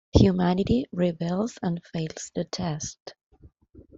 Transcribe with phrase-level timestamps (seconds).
[0.15, 3.13] Humanity rebels and fails the test.